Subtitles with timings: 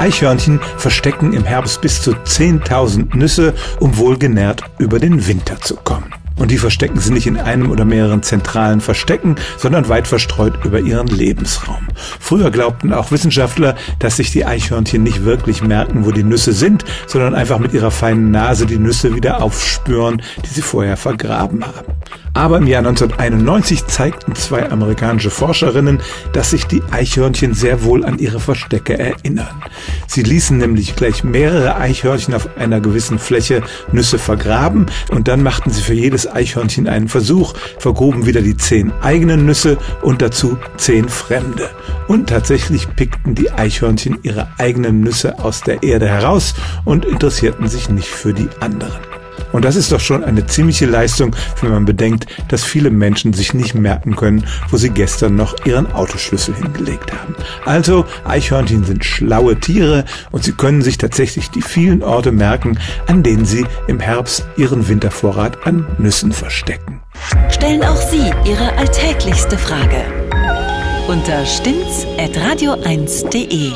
[0.00, 6.14] Eichhörnchen verstecken im Herbst bis zu 10.000 Nüsse, um wohlgenährt über den Winter zu kommen.
[6.36, 10.80] Und die verstecken sie nicht in einem oder mehreren zentralen Verstecken, sondern weit verstreut über
[10.80, 11.86] ihren Lebensraum.
[12.18, 16.86] Früher glaubten auch Wissenschaftler, dass sich die Eichhörnchen nicht wirklich merken, wo die Nüsse sind,
[17.06, 21.99] sondern einfach mit ihrer feinen Nase die Nüsse wieder aufspüren, die sie vorher vergraben haben.
[22.32, 26.00] Aber im Jahr 1991 zeigten zwei amerikanische Forscherinnen,
[26.32, 29.62] dass sich die Eichhörnchen sehr wohl an ihre Verstecke erinnern.
[30.06, 33.62] Sie ließen nämlich gleich mehrere Eichhörnchen auf einer gewissen Fläche
[33.92, 38.92] Nüsse vergraben und dann machten sie für jedes Eichhörnchen einen Versuch, vergruben wieder die zehn
[39.02, 41.70] eigenen Nüsse und dazu zehn fremde.
[42.06, 47.88] Und tatsächlich pickten die Eichhörnchen ihre eigenen Nüsse aus der Erde heraus und interessierten sich
[47.88, 49.19] nicht für die anderen.
[49.52, 53.54] Und das ist doch schon eine ziemliche Leistung, wenn man bedenkt, dass viele Menschen sich
[53.54, 57.34] nicht merken können, wo sie gestern noch ihren Autoschlüssel hingelegt haben.
[57.64, 63.22] Also, Eichhörnchen sind schlaue Tiere und sie können sich tatsächlich die vielen Orte merken, an
[63.22, 67.00] denen sie im Herbst ihren Wintervorrat an Nüssen verstecken.
[67.50, 70.04] Stellen auch Sie Ihre alltäglichste Frage
[71.08, 73.72] unter stimmtz.radio1.de.